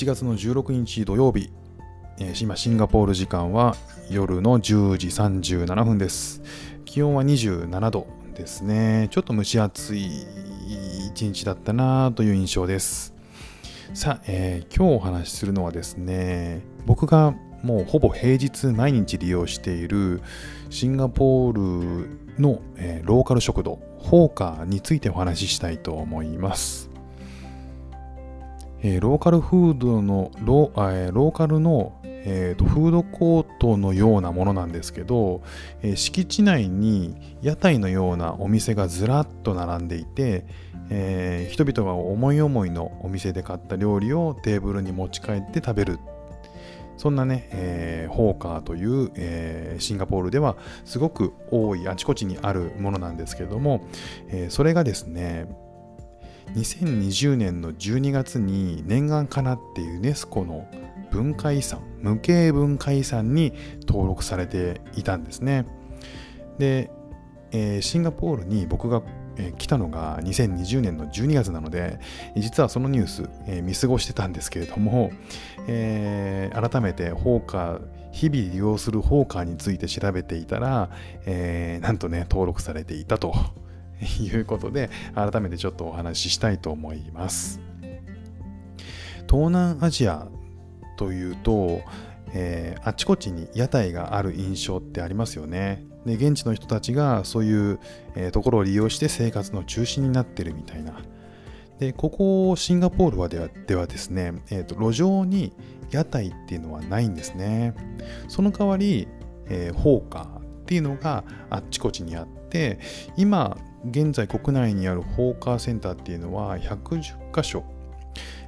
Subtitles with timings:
[0.00, 1.52] 1月の16日土曜日、
[2.18, 3.76] えー今シンガポール時間は
[4.08, 6.40] 夜の10時37分です。
[6.86, 9.08] 気温は27度ですね。
[9.10, 10.08] ちょっと蒸し暑い
[11.12, 13.12] 一日だったなという印象です。
[13.92, 20.22] さあ、えー今日お話しするのはですね僕がもうほぼ平日毎日利用している
[20.70, 26.88] シンガポールの、えーローカル食堂ホーカーについてお話ししたいと思います。
[28.82, 35.42] えーローカルフードのロー,ーローカルの、えーとフードコートのようなものなんですけど、
[35.82, 40.44] えー敷地内に屋台のようなお店がずらっと並んでいて、
[40.88, 45.98] えー人々が思い思いのお店で買った料理をテーブルに持ち帰って食べる。
[46.96, 53.86] そんなね、えーホーカーという、えーシンガポールではすごく多いあちこちにあるものなんですけども、
[54.28, 55.46] えーそれがですね
[56.54, 60.66] 2020年の12月に念願かなってユネスコの
[61.10, 63.52] 文化遺産無形文化遺産に
[63.86, 65.66] 登録されていたんですね。
[66.58, 66.90] で、
[67.52, 69.02] えーシンガポールに僕が、
[69.56, 71.98] 来たのが2020年の12月なので
[72.36, 75.12] 実はそのニュース、えー見過ごしてたんですけれども、
[75.66, 77.80] えー改めてホーカー
[78.12, 80.90] 日々利用するホーカーについて調べていたら、
[81.26, 83.34] えーなんとね登録されていたと。
[84.20, 87.60] いうことで改めてちょっとお話ししたいと思います。
[89.28, 90.26] 東南アジア
[90.96, 91.82] というと、
[92.32, 95.84] えーあちこちに屋台がある印象ってありますよね。
[96.06, 97.78] で現地の人たちがそういう、
[98.16, 100.94] えーところを利用して生活の中心になってるみたいな。
[101.78, 105.52] でここシンガポールはではではですね、えーと路上に
[105.90, 107.74] 屋台っていうのはないんですね。
[108.28, 109.08] その代わり、
[109.48, 112.78] えーホーカーっていうのがあっちこちにあって
[113.16, 113.58] 今
[113.90, 117.02] 現在国内にあるホーカーセンターっていうのは110
[117.34, 117.64] 箇所、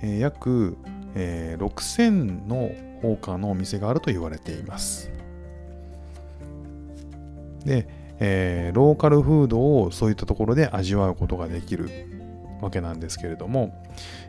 [0.00, 0.78] えー約、
[1.14, 2.70] えー6000の
[3.02, 5.10] ホーカーのお店があると言われています。
[7.66, 7.86] で、
[8.18, 11.90] えーローカルフードをそういったところで味わうことができる
[12.62, 13.84] わけなんですけれども、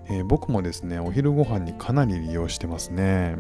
[0.10, 3.38] え僕もですねお昼ご飯にかなり利用してますね。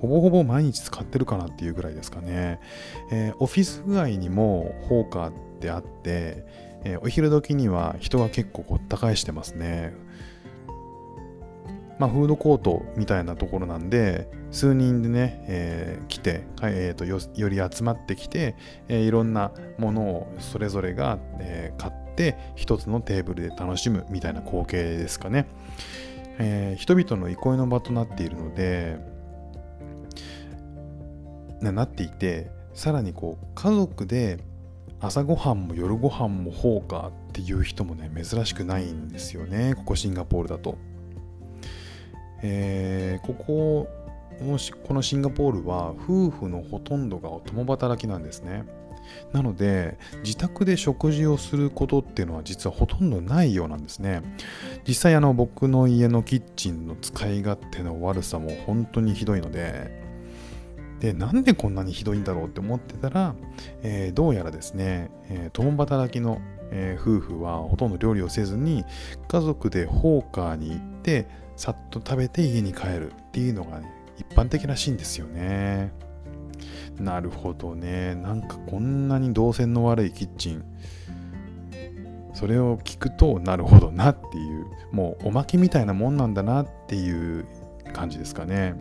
[0.00, 2.60] ほぼほぼ毎日使ってるかなっていうぐらいですかね、
[3.10, 6.44] えーオフィス街にもホーカーってあって、
[6.84, 9.94] えーお昼時には人が結構ごった返してますね。
[11.98, 18.54] まあ、フードコートみたいなところなんで数人でね、えー来て、えーとよより集まってきて、
[18.86, 25.46] えーいろんなものをそれぞれが、えー買って一つのテーブルで楽しむみたいな光景ですかね、
[26.38, 29.17] えー人々の憩いの場となっているので
[31.60, 34.38] なっていてさらにこう家族で
[35.00, 40.76] 朝ごはんも夜ごはんもホーカーっていう人もね珍しくないんですよねここシンガポールだと。
[42.42, 43.88] えーここ
[44.40, 48.64] もしこのシンガポールは夫婦のほとんどが共働きなんですね。
[49.32, 54.22] なので自宅で食事をすることっていうのは実はほとんどないようなんですね。
[54.86, 60.07] 実際あの僕の家のキッチンの使い勝手の悪さも本当にひどいので
[61.00, 63.34] でなんでこんなにひどいんだろうって思ってたら、
[63.82, 68.84] えーどうやらですね、えー共働きの、えー夫婦はほとんど料理をせずに
[69.28, 75.92] 家族でホーカーに行ってさっと食べて家に帰るっていうのが、ね、一般的らしいんですよね。
[76.98, 78.14] なるほどね。
[78.16, 80.64] なんかこんなに動線の悪いキッチン。
[82.34, 87.46] それを聞くとなるほどなっていう、もうおまけみたいなもんなんだなっていう
[87.92, 88.74] 感じですかね。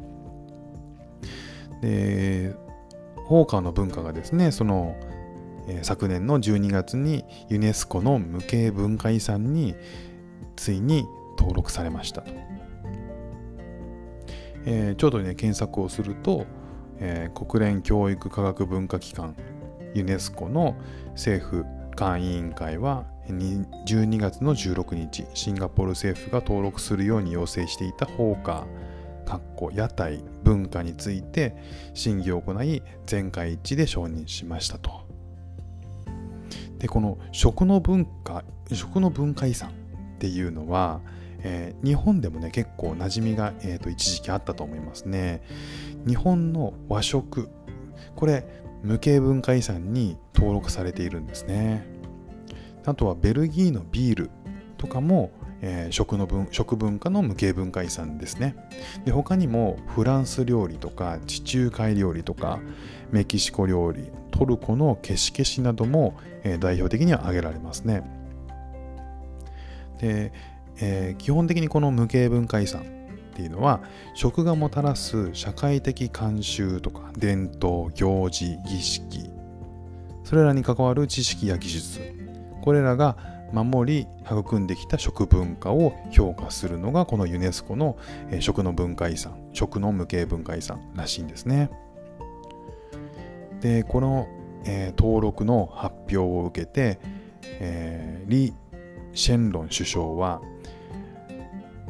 [1.81, 2.55] で、
[3.25, 4.95] ホーカーの文化がですね、その、
[5.67, 9.75] えー昨年の12月にユネスコの無形文化遺産に
[10.55, 11.05] ついに
[11.37, 12.31] 登録されましたと。
[14.65, 16.45] えーちょうどね、検索をすると、
[16.99, 19.35] えー国連教育科学文化機関
[19.93, 20.75] ユネスコの
[21.11, 21.65] 政府
[21.97, 28.65] 間委員会は12月の16日シンガポール政府が登録するように要請していたホーカー
[29.27, 31.57] かっこ屋台文化について
[31.93, 35.05] 審議を行い全会一致で承認しましたと。
[36.79, 39.73] でこの食の文化食の文化遺産っ
[40.19, 41.01] ていうのは、
[41.39, 45.41] えー日本でもね結構馴染みが、えーと一時期あったと思いますね
[46.07, 47.49] 日本の和食
[48.15, 48.45] これ
[48.83, 51.85] 無形文化遺産に登録されているんですね
[52.85, 54.29] あとはベルギーのビール
[54.77, 55.31] とかも、
[55.61, 58.55] えー食の文食文化の無形文化遺産ですね。
[59.05, 62.59] で他にもフランス料理とか地中海料理とか
[63.11, 68.03] メキシコ料理トルコのケシケシなども、えー代表的には挙げられますね。
[69.99, 70.31] で、
[70.79, 72.97] えー基本的にこの無形文化遺産っ
[73.37, 73.81] っていうのは
[74.15, 79.29] 食がもたらす社会的慣習とか伝統行事儀式
[80.23, 82.01] それらに関わる知識や技術
[82.63, 83.15] これらが
[83.53, 87.97] 守り育んできた食文化を評価するのがこのユネスコの
[88.39, 91.69] 食の文化遺産食の無形文化遺産らしいんですね。
[93.61, 94.27] でこの、
[94.65, 96.99] えー、登録の発表を受けて、
[97.59, 98.53] えー、リ・
[99.13, 100.41] シェンロン首相は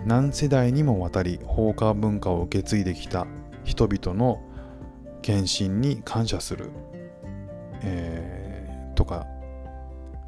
[0.05, 3.27] 何世代にもわたり放火文化を受け継いできた
[3.65, 4.41] 人々の
[5.21, 6.71] 献身に感謝する、
[7.81, 9.27] えー、とか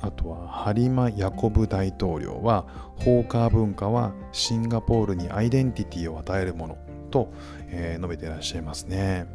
[0.02, 2.66] あとはハリマ・ヤコブ大統領は
[2.98, 6.78] 放火文化はシンガポールにアイデンティティを与えるもの
[7.12, 7.32] と、
[7.68, 9.26] えー、述べていらっしゃいますね。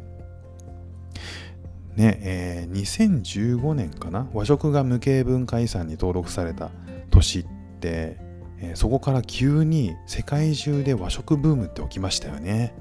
[1.95, 4.27] ねえー、2015年かな？
[4.33, 6.71] 和食が無形文化遺産に登録された
[7.09, 7.43] 年っ
[7.79, 8.17] て、
[8.59, 12.75] えー、そこから急に世界中で和食ブームって起きましたよね。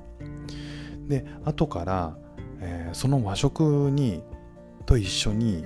[1.06, 2.16] で後から、
[2.60, 4.22] えー、その和食に
[4.86, 5.64] と一緒に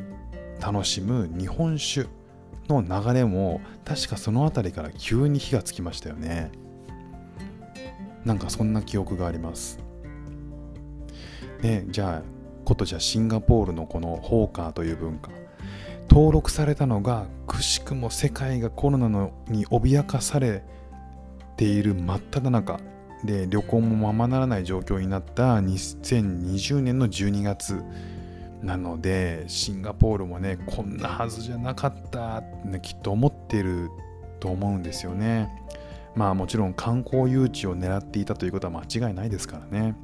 [0.60, 2.08] 楽しむ日本酒
[2.68, 6.52] の流れも確かその辺りから急に火がつきましたよね。
[8.24, 9.78] なんかそんな記憶があります。
[11.62, 15.30] でじゃあことじゃシンガポールのこのホーカーという文化
[16.10, 20.62] 登録されたのがくしくも世界がコロナのに脅かされ
[21.56, 22.78] ている真っ只中
[23.24, 27.82] で旅行もままならない状況になった2020年の12月
[28.62, 33.90] なのでシンガポールもねこんなはずじゃなかったって、ね、きっと思ってる
[34.40, 35.48] と思うんですよね。
[36.14, 39.96] まあもちろん観光誘致を狙っていたということは間違いないですからね。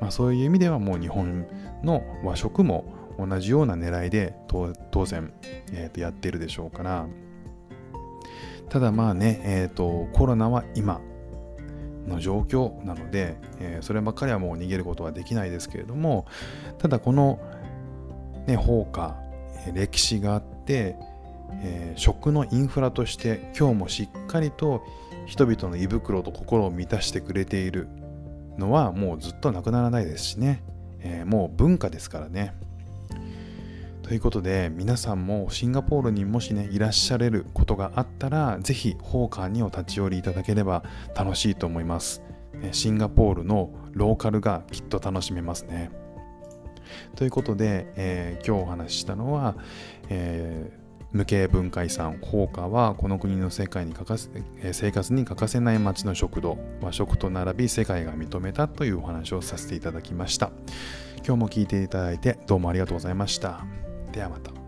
[0.00, 1.46] まあそういう意味ではもう日本
[1.82, 2.84] の和食も
[3.18, 5.32] 同じような狙いで当然、
[5.72, 7.06] えー、とやってるでしょうから。
[8.68, 11.00] ただまあね、えーと、コロナは今
[12.06, 16.26] の状況なので、えー、そればっかりはもう逃げることはできないですけれども
[16.78, 17.40] ただこの、
[18.46, 19.16] ね、放火
[19.72, 20.96] 歴史があって、
[21.62, 24.82] えー、食のインフラとして今日もしっかりと
[25.26, 27.88] 人々の胃袋と心を満たしてくれている
[28.58, 30.62] のはもうずっとなくならないですしね、
[31.00, 32.54] えー、もう文化ですからね。
[34.04, 40.84] ということで皆さんもシンガポールにもしねいらっしゃれることがあったらぜひホーカーにお立ち寄りいただければ
[41.16, 42.22] 楽しいと思います。
[42.72, 45.90] シンガポールのローカルがきっと楽しめますね。
[47.16, 49.56] ということで、えー、今日お話ししたのは、
[50.10, 50.84] えー
[51.14, 54.30] 無形文化遺産放火はこの国の世界に欠かせ
[54.72, 60.50] 生活に欠かせない町の食堂和食と並び世界が認めたというお話をさせていただきました。
[61.24, 63.83] 今日も聞いていただいてどうもありがとうございました。
[64.14, 64.63] ではまた。